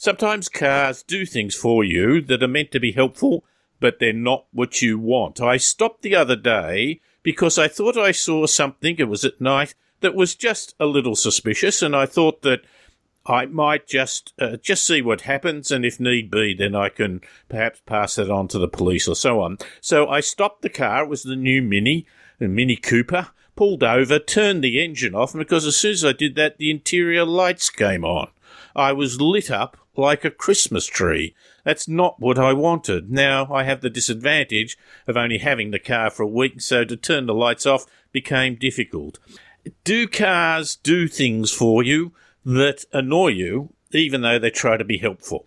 Sometimes 0.00 0.48
cars 0.48 1.02
do 1.02 1.26
things 1.26 1.54
for 1.54 1.84
you 1.84 2.22
that 2.22 2.42
are 2.42 2.48
meant 2.48 2.70
to 2.70 2.80
be 2.80 2.92
helpful, 2.92 3.44
but 3.80 3.98
they're 3.98 4.14
not 4.14 4.46
what 4.50 4.80
you 4.80 4.98
want. 4.98 5.42
I 5.42 5.58
stopped 5.58 6.00
the 6.00 6.16
other 6.16 6.36
day 6.36 7.02
because 7.22 7.58
I 7.58 7.68
thought 7.68 7.98
I 7.98 8.10
saw 8.10 8.46
something, 8.46 8.96
it 8.98 9.10
was 9.10 9.26
at 9.26 9.42
night, 9.42 9.74
that 10.00 10.14
was 10.14 10.34
just 10.34 10.74
a 10.80 10.86
little 10.86 11.16
suspicious, 11.16 11.82
and 11.82 11.94
I 11.94 12.06
thought 12.06 12.40
that 12.40 12.62
I 13.26 13.44
might 13.44 13.86
just 13.86 14.32
uh, 14.40 14.56
just 14.56 14.86
see 14.86 15.02
what 15.02 15.20
happens, 15.20 15.70
and 15.70 15.84
if 15.84 16.00
need 16.00 16.30
be, 16.30 16.54
then 16.54 16.74
I 16.74 16.88
can 16.88 17.20
perhaps 17.50 17.82
pass 17.84 18.14
that 18.14 18.30
on 18.30 18.48
to 18.48 18.58
the 18.58 18.68
police 18.68 19.06
or 19.06 19.14
so 19.14 19.42
on. 19.42 19.58
So 19.82 20.08
I 20.08 20.20
stopped 20.20 20.62
the 20.62 20.70
car. 20.70 21.04
It 21.04 21.10
was 21.10 21.24
the 21.24 21.36
new 21.36 21.60
Mini, 21.60 22.06
the 22.38 22.48
Mini 22.48 22.76
Cooper. 22.76 23.28
Pulled 23.54 23.82
over, 23.82 24.18
turned 24.18 24.64
the 24.64 24.82
engine 24.82 25.14
off, 25.14 25.34
and 25.34 25.40
because 25.40 25.66
as 25.66 25.76
soon 25.76 25.92
as 25.92 26.06
I 26.06 26.12
did 26.12 26.36
that, 26.36 26.56
the 26.56 26.70
interior 26.70 27.26
lights 27.26 27.68
came 27.68 28.06
on. 28.06 28.30
I 28.74 28.92
was 28.92 29.20
lit 29.20 29.50
up 29.50 29.76
like 30.00 30.24
a 30.24 30.30
Christmas 30.30 30.86
tree. 30.86 31.34
That's 31.64 31.86
not 31.86 32.18
what 32.18 32.38
I 32.38 32.52
wanted. 32.52 33.10
Now 33.10 33.52
I 33.52 33.64
have 33.64 33.80
the 33.80 33.90
disadvantage 33.90 34.76
of 35.06 35.16
only 35.16 35.38
having 35.38 35.70
the 35.70 35.78
car 35.78 36.10
for 36.10 36.22
a 36.22 36.28
week, 36.28 36.60
so 36.60 36.84
to 36.84 36.96
turn 36.96 37.26
the 37.26 37.34
lights 37.34 37.66
off 37.66 37.86
became 38.12 38.56
difficult. 38.56 39.18
Do 39.84 40.08
cars 40.08 40.76
do 40.76 41.06
things 41.06 41.52
for 41.52 41.82
you 41.82 42.12
that 42.44 42.84
annoy 42.92 43.28
you, 43.28 43.74
even 43.92 44.22
though 44.22 44.38
they 44.38 44.50
try 44.50 44.76
to 44.76 44.84
be 44.84 44.98
helpful? 44.98 45.46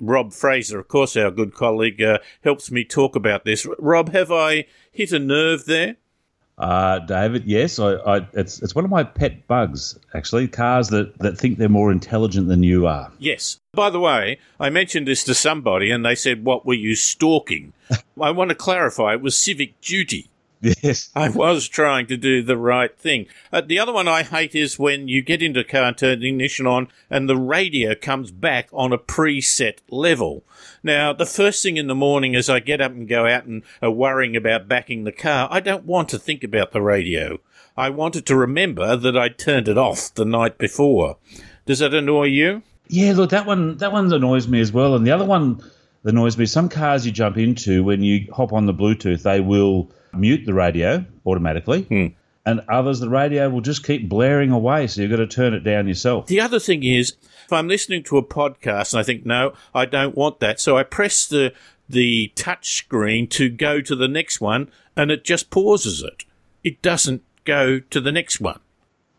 Rob 0.00 0.32
Fraser, 0.32 0.78
of 0.78 0.88
course, 0.88 1.16
our 1.16 1.30
good 1.30 1.54
colleague, 1.54 2.02
uh, 2.02 2.18
helps 2.42 2.70
me 2.70 2.84
talk 2.84 3.14
about 3.14 3.44
this. 3.44 3.66
Rob, 3.78 4.10
have 4.12 4.32
I 4.32 4.66
hit 4.90 5.12
a 5.12 5.18
nerve 5.18 5.66
there? 5.66 5.96
Uh, 6.56 7.00
David, 7.00 7.44
yes, 7.44 7.78
I, 7.78 7.94
I, 7.94 8.28
it's 8.32 8.62
it's 8.62 8.74
one 8.74 8.84
of 8.84 8.90
my 8.90 9.02
pet 9.02 9.46
bugs 9.48 9.98
actually. 10.14 10.46
Cars 10.46 10.88
that, 10.88 11.18
that 11.18 11.36
think 11.36 11.58
they're 11.58 11.68
more 11.68 11.90
intelligent 11.90 12.48
than 12.48 12.62
you 12.62 12.86
are. 12.86 13.10
Yes. 13.18 13.58
By 13.72 13.90
the 13.90 13.98
way, 13.98 14.38
I 14.60 14.70
mentioned 14.70 15.08
this 15.08 15.24
to 15.24 15.34
somebody, 15.34 15.90
and 15.90 16.04
they 16.04 16.14
said, 16.14 16.44
"What 16.44 16.64
were 16.64 16.74
you 16.74 16.94
stalking?" 16.94 17.72
I 18.20 18.30
want 18.30 18.50
to 18.50 18.54
clarify. 18.54 19.14
It 19.14 19.20
was 19.20 19.36
civic 19.36 19.80
duty. 19.80 20.28
Yes. 20.82 21.10
I 21.14 21.28
was 21.28 21.68
trying 21.68 22.06
to 22.06 22.16
do 22.16 22.42
the 22.42 22.56
right 22.56 22.96
thing. 22.98 23.26
Uh, 23.52 23.60
the 23.60 23.78
other 23.78 23.92
one 23.92 24.08
I 24.08 24.22
hate 24.22 24.54
is 24.54 24.78
when 24.78 25.08
you 25.08 25.22
get 25.22 25.42
into 25.42 25.60
a 25.60 25.64
car 25.64 25.84
and 25.84 25.96
turn 25.96 26.20
the 26.20 26.28
ignition 26.28 26.66
on 26.66 26.88
and 27.10 27.28
the 27.28 27.36
radio 27.36 27.94
comes 27.94 28.30
back 28.30 28.68
on 28.72 28.92
a 28.92 28.98
preset 28.98 29.78
level. 29.90 30.44
Now, 30.82 31.12
the 31.12 31.26
first 31.26 31.62
thing 31.62 31.76
in 31.76 31.86
the 31.86 31.94
morning 31.94 32.34
as 32.34 32.48
I 32.48 32.60
get 32.60 32.80
up 32.80 32.92
and 32.92 33.08
go 33.08 33.26
out 33.26 33.44
and 33.44 33.62
are 33.82 33.90
worrying 33.90 34.36
about 34.36 34.68
backing 34.68 35.04
the 35.04 35.12
car, 35.12 35.48
I 35.50 35.60
don't 35.60 35.84
want 35.84 36.08
to 36.10 36.18
think 36.18 36.42
about 36.42 36.72
the 36.72 36.82
radio. 36.82 37.38
I 37.76 37.90
wanted 37.90 38.24
to 38.26 38.36
remember 38.36 38.96
that 38.96 39.16
I'd 39.16 39.38
turned 39.38 39.68
it 39.68 39.78
off 39.78 40.14
the 40.14 40.24
night 40.24 40.58
before. 40.58 41.16
Does 41.66 41.80
that 41.80 41.94
annoy 41.94 42.24
you? 42.24 42.62
Yeah, 42.88 43.14
look, 43.14 43.30
that 43.30 43.46
one 43.46 43.78
that 43.78 43.92
one 43.92 44.12
annoys 44.12 44.46
me 44.46 44.60
as 44.60 44.72
well. 44.72 44.94
And 44.94 45.06
the 45.06 45.10
other 45.10 45.24
one 45.24 45.62
that 46.04 46.10
annoys 46.10 46.38
me, 46.38 46.46
some 46.46 46.68
cars 46.68 47.04
you 47.04 47.12
jump 47.12 47.36
into 47.36 47.82
when 47.82 48.02
you 48.02 48.28
hop 48.32 48.52
on 48.52 48.66
the 48.66 48.74
Bluetooth, 48.74 49.22
they 49.22 49.40
will 49.40 49.90
mute 50.12 50.46
the 50.46 50.54
radio 50.54 51.04
automatically. 51.26 51.82
Hmm. 51.82 52.06
And 52.46 52.60
others, 52.68 53.00
the 53.00 53.08
radio 53.08 53.48
will 53.48 53.62
just 53.62 53.86
keep 53.86 54.06
blaring 54.06 54.50
away, 54.50 54.86
so 54.86 55.00
you've 55.00 55.10
got 55.10 55.16
to 55.16 55.26
turn 55.26 55.54
it 55.54 55.64
down 55.64 55.88
yourself. 55.88 56.26
The 56.26 56.42
other 56.42 56.60
thing 56.60 56.84
is, 56.84 57.16
if 57.46 57.52
I'm 57.52 57.68
listening 57.68 58.02
to 58.04 58.18
a 58.18 58.22
podcast 58.22 58.92
and 58.92 59.00
I 59.00 59.02
think, 59.02 59.24
no, 59.24 59.54
I 59.74 59.86
don't 59.86 60.14
want 60.14 60.40
that, 60.40 60.60
so 60.60 60.76
I 60.76 60.82
press 60.82 61.26
the 61.26 61.52
the 61.88 62.32
touch 62.34 62.76
screen 62.76 63.26
to 63.28 63.48
go 63.48 63.80
to 63.80 63.94
the 63.94 64.08
next 64.08 64.40
one, 64.40 64.70
and 64.96 65.10
it 65.10 65.24
just 65.24 65.50
pauses 65.50 66.02
it. 66.02 66.24
It 66.62 66.80
doesn't 66.82 67.22
go 67.44 67.78
to 67.78 68.00
the 68.00 68.12
next 68.12 68.40
one. 68.40 68.60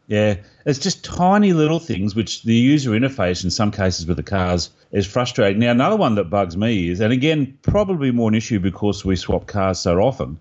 Yeah, 0.08 0.36
it's 0.66 0.80
just 0.80 1.03
tiny 1.03 1.53
little 1.53 1.80
things 1.80 2.16
which 2.16 2.44
the 2.44 2.53
user 2.53 2.92
interface 2.92 3.44
in 3.44 3.50
some 3.50 3.72
cases 3.72 4.06
with 4.06 4.17
the 4.17 4.23
cars 4.23 4.70
is 4.92 5.08
frustrating. 5.08 5.59
Now, 5.59 5.72
another 5.72 5.95
one 5.95 6.16
that 6.16 6.25
bugs 6.25 6.56
me 6.56 6.89
is, 6.89 7.00
and 7.00 7.12
again, 7.12 7.58
probably 7.64 8.12
more 8.12 8.30
an 8.30 8.36
issue 8.36 8.59
because 8.59 9.03
we 9.03 9.16
swap 9.16 9.47
cars 9.47 9.80
so 9.80 10.00
often. 10.00 10.38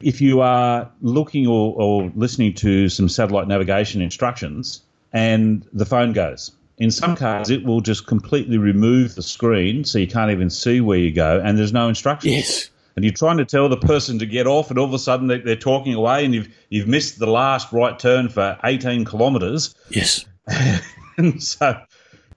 If 0.00 0.20
you 0.20 0.40
are 0.40 0.90
looking 1.00 1.46
or, 1.46 1.74
or 1.76 2.12
listening 2.14 2.54
to 2.54 2.88
some 2.88 3.08
satellite 3.08 3.46
navigation 3.46 4.02
instructions 4.02 4.82
and 5.12 5.66
the 5.72 5.86
phone 5.86 6.12
goes, 6.12 6.52
in 6.76 6.90
some 6.90 7.16
cars 7.16 7.50
it 7.50 7.64
will 7.64 7.80
just 7.80 8.06
completely 8.06 8.58
remove 8.58 9.14
the 9.14 9.22
screen 9.22 9.84
so 9.84 9.98
you 9.98 10.06
can't 10.06 10.30
even 10.30 10.50
see 10.50 10.80
where 10.80 10.98
you 10.98 11.10
go 11.12 11.40
and 11.44 11.58
there's 11.58 11.72
no 11.72 11.88
instructions. 11.88 12.34
Yes. 12.34 12.70
And 12.98 13.04
you're 13.04 13.14
trying 13.14 13.36
to 13.36 13.44
tell 13.44 13.68
the 13.68 13.76
person 13.76 14.18
to 14.18 14.26
get 14.26 14.48
off, 14.48 14.70
and 14.70 14.78
all 14.78 14.84
of 14.84 14.92
a 14.92 14.98
sudden 14.98 15.28
they're, 15.28 15.38
they're 15.38 15.54
talking 15.54 15.94
away, 15.94 16.24
and 16.24 16.34
you've 16.34 16.48
you've 16.68 16.88
missed 16.88 17.20
the 17.20 17.28
last 17.28 17.72
right 17.72 17.96
turn 17.96 18.28
for 18.28 18.58
18 18.64 19.04
kilometres. 19.04 19.72
Yes. 19.88 20.24
and 21.16 21.40
so 21.40 21.80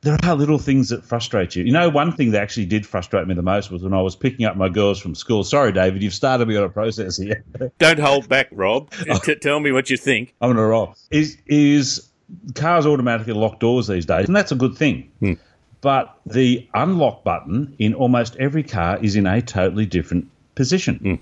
there 0.01 0.19
are 0.21 0.35
little 0.35 0.59
things 0.59 0.89
that 0.89 1.03
frustrate 1.03 1.55
you. 1.55 1.63
You 1.63 1.71
know, 1.71 1.89
one 1.89 2.11
thing 2.11 2.29
that 2.29 2.43
actually 2.43 2.67
did 2.67 2.85
frustrate 2.85 3.27
me 3.27 3.33
the 3.33 3.41
most 3.41 3.71
was 3.71 3.81
when 3.81 3.95
I 3.95 4.03
was 4.03 4.15
picking 4.15 4.45
up 4.45 4.55
my 4.55 4.69
girls 4.69 4.99
from 4.99 5.15
school. 5.15 5.43
Sorry, 5.43 5.71
David, 5.71 6.03
you've 6.03 6.13
started 6.13 6.47
me 6.47 6.55
on 6.57 6.63
a 6.63 6.69
process 6.69 7.17
here. 7.17 7.43
Don't 7.79 7.99
hold 7.99 8.29
back, 8.29 8.47
Rob. 8.51 8.91
Oh. 9.09 9.17
T- 9.17 9.33
tell 9.33 9.59
me 9.59 9.71
what 9.71 9.89
you 9.89 9.97
think. 9.97 10.35
I'm 10.41 10.51
gonna 10.51 10.67
roll. 10.67 10.93
Is 11.09 11.39
is 11.47 12.07
cars 12.53 12.85
automatically 12.85 13.33
lock 13.33 13.59
doors 13.59 13.87
these 13.87 14.05
days, 14.05 14.27
and 14.27 14.35
that's 14.35 14.51
a 14.51 14.55
good 14.55 14.77
thing. 14.77 15.11
Hmm. 15.21 15.33
But 15.81 16.15
the 16.27 16.69
unlock 16.75 17.23
button 17.23 17.75
in 17.79 17.95
almost 17.95 18.35
every 18.35 18.61
car 18.61 18.99
is 19.03 19.15
in 19.15 19.25
a 19.25 19.41
totally 19.41 19.87
different 19.87 20.29
position. 20.55 20.95
Hmm. 20.97 21.15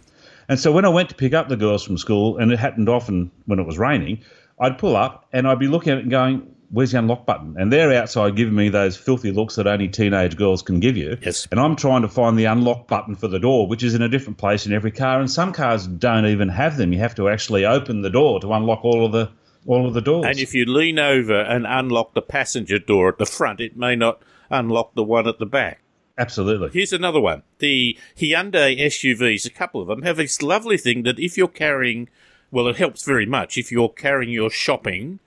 And 0.47 0.59
so 0.59 0.71
when 0.71 0.83
I 0.83 0.89
went 0.89 1.09
to 1.09 1.15
pick 1.15 1.33
up 1.33 1.47
the 1.47 1.55
girls 1.55 1.83
from 1.83 1.97
school, 1.97 2.37
and 2.37 2.51
it 2.51 2.59
happened 2.59 2.89
often 2.89 3.31
when 3.45 3.59
it 3.59 3.67
was 3.67 3.77
raining, 3.77 4.21
I'd 4.59 4.77
pull 4.77 4.95
up 4.95 5.25
and 5.31 5.47
I'd 5.47 5.59
be 5.59 5.67
looking 5.67 5.91
at 5.91 5.99
it 5.99 6.01
and 6.01 6.11
going, 6.11 6.55
Where's 6.71 6.91
the 6.91 6.99
unlock 6.99 7.25
button? 7.25 7.55
And 7.57 7.73
they're 7.73 7.91
outside 7.93 8.35
giving 8.35 8.53
me 8.53 8.69
those 8.69 8.95
filthy 8.95 9.31
looks 9.31 9.55
that 9.55 9.65
only 9.65 9.87
teenage 9.87 10.37
girls 10.37 10.61
can 10.61 10.79
give 10.79 10.95
you. 10.95 11.17
Yes. 11.19 11.47
And 11.49 11.59
I'm 11.59 11.75
trying 11.75 12.03
to 12.03 12.07
find 12.07 12.37
the 12.37 12.45
unlock 12.45 12.87
button 12.87 13.15
for 13.15 13.27
the 13.27 13.39
door, 13.39 13.67
which 13.67 13.81
is 13.81 13.95
in 13.95 14.03
a 14.03 14.07
different 14.07 14.37
place 14.37 14.67
in 14.67 14.73
every 14.73 14.91
car. 14.91 15.19
And 15.19 15.31
some 15.31 15.51
cars 15.51 15.87
don't 15.87 16.27
even 16.27 16.47
have 16.49 16.77
them. 16.77 16.93
You 16.93 16.99
have 16.99 17.15
to 17.15 17.27
actually 17.27 17.65
open 17.65 18.03
the 18.03 18.11
door 18.11 18.39
to 18.41 18.53
unlock 18.53 18.85
all 18.85 19.03
of 19.03 19.11
the 19.11 19.31
all 19.65 19.87
of 19.87 19.95
the 19.95 20.01
doors. 20.01 20.25
And 20.27 20.37
if 20.37 20.53
you 20.53 20.65
lean 20.65 20.99
over 20.99 21.41
and 21.41 21.65
unlock 21.67 22.13
the 22.13 22.21
passenger 22.21 22.77
door 22.77 23.09
at 23.09 23.17
the 23.17 23.25
front, 23.25 23.59
it 23.59 23.75
may 23.75 23.95
not 23.95 24.21
unlock 24.51 24.93
the 24.93 25.03
one 25.03 25.27
at 25.27 25.39
the 25.39 25.45
back. 25.47 25.81
Absolutely. 26.19 26.69
Here's 26.73 26.91
another 26.91 27.21
one. 27.21 27.43
The 27.59 27.97
Hyundai 28.17 28.77
SUVs, 28.77 29.45
a 29.45 29.49
couple 29.49 29.81
of 29.81 29.87
them, 29.87 30.01
have 30.01 30.17
this 30.17 30.41
lovely 30.41 30.77
thing 30.77 31.03
that 31.03 31.17
if 31.17 31.37
you're 31.37 31.47
carrying, 31.47 32.09
well, 32.51 32.67
it 32.67 32.75
helps 32.75 33.05
very 33.05 33.25
much 33.25 33.57
if 33.57 33.71
you're 33.71 33.87
carrying 33.87 34.29
your 34.29 34.49
shopping 34.49 35.19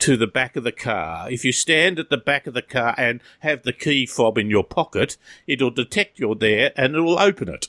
to 0.00 0.16
the 0.16 0.26
back 0.26 0.56
of 0.56 0.64
the 0.64 0.72
car. 0.72 1.30
If 1.30 1.44
you 1.44 1.52
stand 1.52 2.00
at 2.00 2.10
the 2.10 2.16
back 2.16 2.48
of 2.48 2.54
the 2.54 2.62
car 2.62 2.96
and 2.98 3.22
have 3.40 3.62
the 3.62 3.72
key 3.72 4.06
fob 4.06 4.36
in 4.38 4.50
your 4.50 4.64
pocket, 4.64 5.16
it'll 5.46 5.70
detect 5.70 6.18
you're 6.18 6.34
there 6.34 6.72
and 6.76 6.96
it'll 6.96 7.20
open 7.20 7.48
it. 7.48 7.68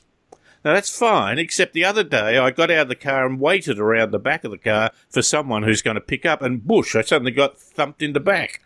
Now 0.66 0.74
that's 0.74 0.98
fine, 0.98 1.38
except 1.38 1.74
the 1.74 1.86
other 1.86 2.04
day 2.04 2.40
I 2.40 2.50
got 2.50 2.72
out 2.72 2.84
of 2.84 2.90
the 2.90 2.96
car 2.96 3.28
and 3.28 3.40
waited 3.40 3.78
around 3.80 4.10
the 4.10 4.18
back 4.18 4.44
of 4.44 4.50
the 4.50 4.58
car 4.58 4.90
for 5.08 5.22
someone 5.22 5.64
who's 5.64 5.84
going 5.84 5.96
to 5.96 6.02
pick 6.02 6.26
up, 6.26 6.42
and 6.42 6.66
bush, 6.66 6.96
I 6.96 7.02
suddenly 7.02 7.32
got 7.32 7.60
thumped 7.60 8.02
in 8.02 8.14
the 8.14 8.20
back 8.20 8.62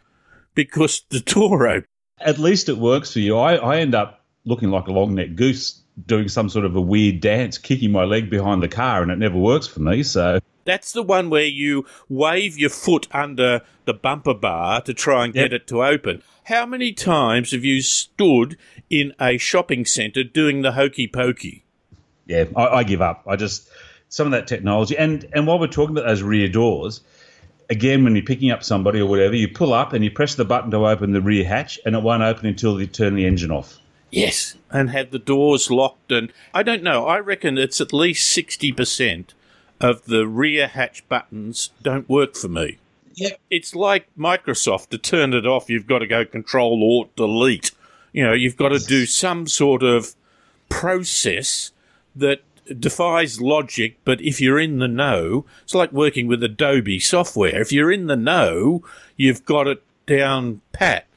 because 0.53 1.03
the 1.09 1.19
door 1.19 1.67
opened. 1.67 1.87
At 2.19 2.39
least 2.39 2.69
it 2.69 2.77
works 2.77 3.11
for 3.13 3.19
you. 3.19 3.37
I, 3.37 3.55
I 3.55 3.77
end 3.79 3.93
up 3.95 4.23
looking 4.45 4.69
like 4.69 4.87
a 4.87 4.91
long 4.91 5.15
necked 5.15 5.35
goose 5.35 5.81
doing 6.05 6.27
some 6.27 6.49
sort 6.49 6.65
of 6.65 6.75
a 6.75 6.81
weird 6.81 7.19
dance, 7.21 7.57
kicking 7.57 7.91
my 7.91 8.03
leg 8.03 8.29
behind 8.29 8.61
the 8.61 8.67
car, 8.67 9.01
and 9.01 9.11
it 9.11 9.17
never 9.17 9.37
works 9.37 9.67
for 9.67 9.79
me. 9.81 10.03
So 10.03 10.39
That's 10.65 10.91
the 10.93 11.03
one 11.03 11.29
where 11.29 11.45
you 11.45 11.85
wave 12.09 12.57
your 12.57 12.69
foot 12.69 13.07
under 13.11 13.61
the 13.85 13.93
bumper 13.93 14.33
bar 14.33 14.81
to 14.81 14.93
try 14.93 15.25
and 15.25 15.33
get 15.33 15.51
Yep. 15.51 15.61
it 15.61 15.67
to 15.67 15.83
open. 15.83 16.21
How 16.45 16.65
many 16.65 16.91
times 16.93 17.51
have 17.51 17.63
you 17.65 17.81
stood 17.81 18.57
in 18.89 19.13
a 19.19 19.37
shopping 19.37 19.85
centre 19.85 20.23
doing 20.23 20.61
the 20.61 20.73
hokey 20.73 21.07
pokey? 21.07 21.63
yeah, 22.27 22.45
I, 22.55 22.67
I 22.67 22.83
give 22.83 23.01
up. 23.01 23.23
I 23.27 23.35
just 23.35 23.69
some 24.09 24.27
of 24.27 24.31
that 24.31 24.47
technology, 24.47 24.97
and 24.97 25.25
and 25.33 25.47
while 25.47 25.59
we're 25.59 25.67
talking 25.67 25.95
about 25.97 26.07
those 26.07 26.23
rear 26.23 26.47
doors, 26.49 27.01
again, 27.69 28.03
when 28.03 28.15
you're 28.15 28.25
picking 28.25 28.51
up 28.51 28.63
somebody 28.63 28.99
or 28.99 29.07
whatever, 29.07 29.35
you 29.35 29.47
pull 29.47 29.73
up 29.73 29.93
and 29.93 30.03
you 30.03 30.11
press 30.11 30.35
the 30.35 30.45
button 30.45 30.71
to 30.71 30.85
open 30.85 31.11
the 31.11 31.21
rear 31.21 31.45
hatch, 31.45 31.79
and 31.85 31.95
it 31.95 32.01
won't 32.01 32.23
open 32.23 32.45
until 32.45 32.79
you 32.79 32.87
turn 32.87 33.15
the 33.15 33.25
engine 33.25 33.51
off. 33.51 33.77
Yes. 34.11 34.55
And 34.72 34.90
have 34.91 35.11
the 35.11 35.19
doors 35.19 35.69
locked. 35.69 36.11
And 36.11 36.31
I 36.53 36.63
don't 36.63 36.84
know, 36.84 37.05
I 37.05 37.19
reckon 37.19 37.57
it's 37.57 37.81
at 37.81 37.93
least 37.93 38.35
60% 38.37 39.28
of 39.81 40.05
the 40.05 40.28
rear 40.28 40.67
hatch 40.67 41.07
buttons 41.09 41.72
don't 41.81 42.07
work 42.07 42.35
for 42.35 42.47
me. 42.47 42.78
Yep. 43.16 43.40
It's 43.49 43.75
like 43.75 44.07
Microsoft 44.17 44.90
to 44.90 44.97
turn 44.97 45.34
it 45.34 45.45
off, 45.45 45.69
you've 45.69 45.87
got 45.87 45.99
to 45.99 46.07
go 46.07 46.25
Control 46.25 46.81
Alt 46.84 47.16
Delete. 47.16 47.72
You 48.11 48.25
know, 48.25 48.34
you've 48.34 48.57
got 48.57 48.69
to 48.69 48.79
do 48.79 49.05
some 49.05 49.47
sort 49.47 49.84
of 49.84 50.16
process 50.69 51.72
that 52.16 52.41
defies 52.79 53.41
logic, 53.41 53.97
but 54.03 54.22
if 54.22 54.41
you're 54.41 54.59
in 54.59 54.79
the 54.79 54.88
know, 54.88 55.46
it's 55.64 55.76
like 55.76 55.91
working 55.91 56.28
with 56.28 56.44
Adobe 56.44 57.00
software. 57.00 57.62
If 57.62 57.72
you're 57.72 57.91
in 57.91 58.08
the 58.08 58.16
know, 58.16 58.84
you've 59.16 59.46
got 59.46 59.67
it 59.67 59.84
down 60.06 60.62
pat. 60.73 61.08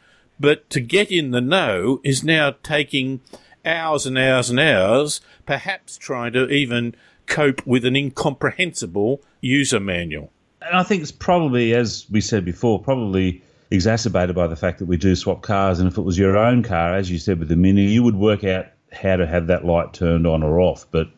But 0.40 0.68
to 0.70 0.80
get 0.80 1.10
in 1.10 1.30
the 1.30 1.40
know 1.40 2.00
is 2.04 2.22
now 2.22 2.54
taking 2.62 3.20
hours 3.64 4.06
and 4.06 4.16
hours 4.16 4.50
and 4.50 4.60
hours, 4.60 5.20
perhaps 5.46 5.96
trying 5.96 6.32
to 6.34 6.48
even 6.48 6.94
cope 7.26 7.66
with 7.66 7.84
an 7.84 7.96
incomprehensible 7.96 9.20
user 9.40 9.80
manual. 9.80 10.30
And 10.62 10.76
I 10.76 10.82
think 10.82 11.02
it's 11.02 11.12
probably, 11.12 11.74
as 11.74 12.06
we 12.10 12.20
said 12.20 12.44
before, 12.44 12.80
probably 12.80 13.42
exacerbated 13.70 14.34
by 14.34 14.46
the 14.46 14.56
fact 14.56 14.78
that 14.78 14.86
we 14.86 14.96
do 14.96 15.14
swap 15.14 15.42
cars. 15.42 15.78
And 15.78 15.88
if 15.88 15.98
it 15.98 16.02
was 16.02 16.18
your 16.18 16.36
own 16.36 16.62
car, 16.62 16.94
as 16.94 17.10
you 17.10 17.18
said 17.18 17.38
with 17.38 17.48
the 17.48 17.56
Mini, 17.56 17.82
you 17.82 18.02
would 18.02 18.16
work 18.16 18.44
out 18.44 18.66
how 18.92 19.16
to 19.16 19.26
have 19.26 19.48
that 19.48 19.64
light 19.64 19.92
turned 19.92 20.26
on 20.26 20.42
or 20.42 20.60
off. 20.60 20.86
But 20.90 21.08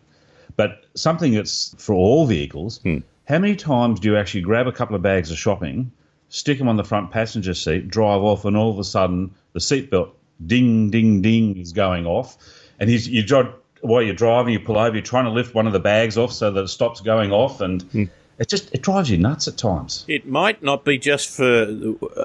but 0.60 0.84
something 0.94 1.32
that's 1.32 1.74
for 1.78 1.94
all 1.94 2.26
vehicles. 2.26 2.80
Hmm. 2.82 2.98
How 3.26 3.38
many 3.38 3.56
times 3.56 3.98
do 3.98 4.08
you 4.08 4.16
actually 4.18 4.42
grab 4.42 4.66
a 4.66 4.72
couple 4.72 4.94
of 4.94 5.00
bags 5.00 5.30
of 5.30 5.38
shopping, 5.38 5.90
stick 6.28 6.58
them 6.58 6.68
on 6.68 6.76
the 6.76 6.84
front 6.84 7.10
passenger 7.10 7.54
seat, 7.54 7.88
drive 7.88 8.20
off, 8.20 8.44
and 8.44 8.58
all 8.58 8.70
of 8.70 8.78
a 8.78 8.84
sudden 8.84 9.34
the 9.54 9.60
seatbelt 9.60 10.10
ding 10.46 10.90
ding 10.90 11.22
ding 11.22 11.56
is 11.56 11.72
going 11.72 12.04
off, 12.04 12.36
and 12.78 12.90
he's, 12.90 13.08
you 13.08 13.22
drive 13.22 13.54
while 13.80 14.02
you're 14.02 14.14
driving, 14.14 14.52
you 14.52 14.60
pull 14.60 14.76
over, 14.76 14.94
you're 14.94 15.02
trying 15.02 15.24
to 15.24 15.30
lift 15.30 15.54
one 15.54 15.66
of 15.66 15.72
the 15.72 15.80
bags 15.80 16.18
off 16.18 16.30
so 16.30 16.50
that 16.50 16.62
it 16.62 16.68
stops 16.68 17.00
going 17.00 17.32
off, 17.32 17.62
and 17.62 18.10
it 18.38 18.46
just 18.46 18.74
it 18.74 18.82
drives 18.82 19.08
you 19.08 19.16
nuts 19.16 19.48
at 19.48 19.56
times. 19.56 20.04
It 20.08 20.26
might 20.26 20.62
not 20.62 20.84
be 20.84 20.98
just 20.98 21.30
for 21.30 21.64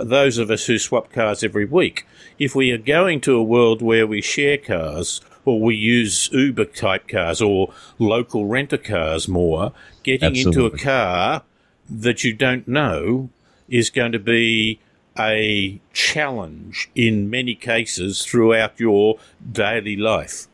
those 0.03 0.37
of 0.37 0.51
us 0.51 0.65
who 0.65 0.77
swap 0.77 1.09
cars 1.13 1.41
every 1.41 1.63
week. 1.63 2.05
If 2.37 2.53
we 2.53 2.71
are 2.71 2.77
going 2.77 3.21
to 3.21 3.37
a 3.37 3.43
world 3.43 3.81
where 3.81 4.05
we 4.05 4.19
share 4.19 4.57
cars 4.57 5.21
or 5.45 5.62
we 5.62 5.75
use 5.75 6.30
Uber 6.31 6.65
type 6.65 7.07
cars 7.07 7.42
or 7.42 7.74
local 8.00 8.45
renter 8.45 8.77
cars 8.77 9.27
more, 9.27 9.71
getting 10.03 10.36
into 10.36 10.65
a 10.65 10.77
car 10.77 11.44
that 11.89 12.24
you 12.24 12.33
don't 12.33 12.68
know 12.68 13.30
is 13.69 13.89
going 13.89 14.12
to 14.12 14.19
be 14.19 14.80
a 15.18 15.80
challenge 15.94 16.89
in 16.95 17.30
many 17.30 17.56
cases 17.56 18.25
throughout 18.25 18.80
your 18.80 19.18
daily 19.51 19.95
life. 19.95 20.47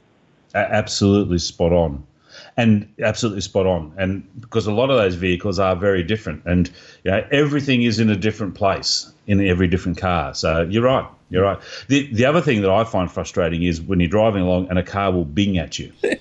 Absolutely 0.53 1.39
spot 1.39 1.71
on 1.71 2.05
and 2.57 2.93
absolutely 3.01 3.41
spot 3.41 3.65
on. 3.65 3.93
And 3.97 4.27
because 4.39 4.67
a 4.67 4.73
lot 4.73 4.89
of 4.89 4.97
those 4.97 5.15
vehicles 5.15 5.59
are 5.59 5.75
very 5.75 6.03
different. 6.03 6.45
And 6.45 6.69
you 7.03 7.11
know, 7.11 7.25
everything 7.31 7.83
is 7.83 7.99
in 7.99 8.09
a 8.09 8.15
different 8.15 8.55
place 8.55 9.11
in 9.27 9.45
every 9.45 9.67
different 9.67 9.97
car. 9.97 10.33
So 10.33 10.67
you're 10.69 10.83
right. 10.83 11.07
You're 11.29 11.43
right. 11.43 11.59
The, 11.87 12.11
the 12.13 12.25
other 12.25 12.41
thing 12.41 12.61
that 12.61 12.69
i 12.69 12.83
find 12.83 13.09
frustrating 13.09 13.63
is 13.63 13.81
when 13.81 13.99
you're 13.99 14.09
driving 14.09 14.43
along 14.43 14.69
and 14.69 14.77
a 14.77 14.83
car 14.83 15.11
will 15.11 15.25
bing 15.25 15.57
at 15.57 15.79
you. 15.79 15.93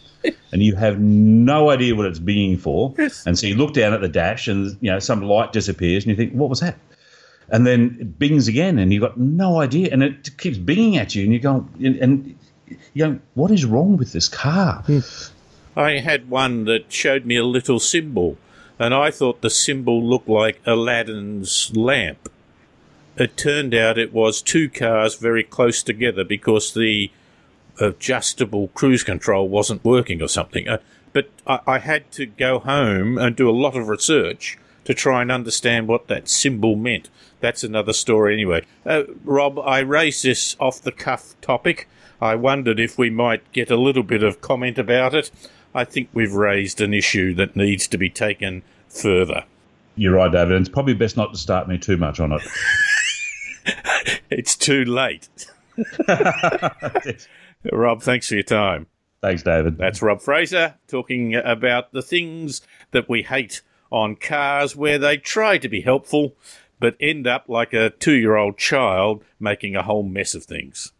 And 0.52 0.62
you 0.62 0.74
have 0.74 0.98
no 0.98 1.70
idea 1.70 1.94
what 1.94 2.06
it's 2.06 2.18
binging 2.18 2.58
for. 2.58 2.92
And 3.24 3.38
so 3.38 3.46
you 3.46 3.54
look 3.54 3.72
down 3.72 3.94
at 3.94 4.00
the 4.00 4.08
dash 4.08 4.48
and 4.48 4.76
you 4.80 4.90
know 4.90 4.98
some 4.98 5.22
light 5.22 5.52
disappears 5.52 6.04
and 6.04 6.10
you 6.10 6.16
think 6.16 6.32
what 6.32 6.50
was 6.50 6.60
that? 6.60 6.76
And 7.48 7.66
then 7.66 7.96
it 8.00 8.18
bings 8.18 8.48
again 8.48 8.78
and 8.78 8.92
you've 8.92 9.00
got 9.00 9.16
no 9.16 9.60
idea. 9.60 9.90
And 9.92 10.02
it 10.02 10.36
keeps 10.38 10.58
binging 10.58 10.96
at 10.96 11.14
you 11.14 11.22
and 11.22 11.32
you're 11.32 11.40
going 11.40 11.68
and, 11.82 11.96
and 11.96 12.38
you 12.94 13.06
know 13.06 13.18
what 13.34 13.50
is 13.50 13.64
wrong 13.64 13.96
with 13.96 14.12
this 14.12 14.28
car 14.28 14.82
hmm. 14.82 14.98
I 15.76 15.98
had 15.98 16.28
one 16.28 16.64
that 16.64 16.92
showed 16.92 17.24
me 17.24 17.36
a 17.36 17.44
little 17.44 17.78
symbol, 17.78 18.36
and 18.78 18.92
I 18.92 19.10
thought 19.10 19.40
the 19.40 19.50
symbol 19.50 20.02
looked 20.02 20.28
like 20.28 20.60
Aladdin's 20.66 21.74
lamp. 21.76 22.28
It 23.16 23.36
turned 23.36 23.74
out 23.74 23.98
it 23.98 24.12
was 24.12 24.40
two 24.40 24.68
cars 24.68 25.16
very 25.16 25.44
close 25.44 25.82
together 25.82 26.24
because 26.24 26.74
the 26.74 27.10
adjustable 27.80 28.68
cruise 28.68 29.02
control 29.02 29.48
wasn't 29.48 29.84
working 29.84 30.22
or 30.22 30.28
something. 30.28 30.68
Uh, 30.68 30.78
but 31.12 31.28
I, 31.46 31.60
I 31.66 31.78
had 31.78 32.10
to 32.12 32.26
go 32.26 32.58
home 32.58 33.18
and 33.18 33.36
do 33.36 33.48
a 33.48 33.52
lot 33.52 33.76
of 33.76 33.88
research 33.88 34.58
to 34.84 34.94
try 34.94 35.22
and 35.22 35.30
understand 35.30 35.86
what 35.86 36.08
that 36.08 36.28
symbol 36.28 36.76
meant. 36.76 37.08
That's 37.40 37.64
another 37.64 37.92
story 37.92 38.34
anyway. 38.34 38.64
Uh, 38.84 39.04
Rob, 39.24 39.58
I 39.58 39.80
raised 39.80 40.24
this 40.24 40.56
off 40.60 40.82
the 40.82 40.92
cuff 40.92 41.34
topic. 41.40 41.88
I 42.20 42.34
wondered 42.34 42.78
if 42.78 42.98
we 42.98 43.08
might 43.08 43.50
get 43.52 43.70
a 43.70 43.76
little 43.76 44.02
bit 44.02 44.22
of 44.22 44.40
comment 44.40 44.78
about 44.78 45.14
it. 45.14 45.30
I 45.74 45.84
think 45.84 46.08
we've 46.12 46.32
raised 46.32 46.80
an 46.80 46.94
issue 46.94 47.34
that 47.34 47.56
needs 47.56 47.86
to 47.88 47.98
be 47.98 48.10
taken 48.10 48.62
further. 48.88 49.44
You're 49.96 50.14
right, 50.14 50.32
David. 50.32 50.60
It's 50.60 50.68
probably 50.68 50.94
best 50.94 51.16
not 51.16 51.32
to 51.32 51.38
start 51.38 51.68
me 51.68 51.78
too 51.78 51.96
much 51.96 52.20
on 52.20 52.32
it. 52.32 52.42
It's 54.30 54.56
too 54.56 54.84
late. 54.84 55.28
Rob, 57.72 58.00
thanks 58.00 58.28
for 58.28 58.34
your 58.34 58.42
time. 58.44 58.86
Thanks, 59.20 59.42
David. 59.42 59.76
That's 59.76 60.00
Rob 60.00 60.22
Fraser 60.22 60.76
talking 60.86 61.34
about 61.34 61.92
the 61.92 62.00
things 62.00 62.62
that 62.92 63.08
we 63.08 63.22
hate 63.22 63.60
on 63.90 64.16
cars 64.16 64.76
where 64.76 64.98
they 64.98 65.16
try 65.16 65.58
to 65.58 65.68
be 65.68 65.80
helpful 65.80 66.36
but 66.78 66.96
end 66.98 67.26
up 67.26 67.44
like 67.48 67.74
a 67.74 67.90
two 67.90 68.14
year 68.14 68.36
old 68.36 68.56
child 68.56 69.22
making 69.38 69.76
a 69.76 69.82
whole 69.82 70.02
mess 70.02 70.34
of 70.34 70.44
things. 70.44 70.92